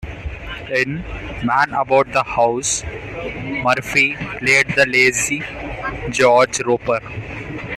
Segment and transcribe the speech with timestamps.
[0.75, 1.03] In
[1.45, 5.43] "Man About the House", Murphy played the lazy
[6.09, 7.01] George Roper.